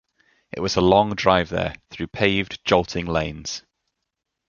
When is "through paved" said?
1.91-2.65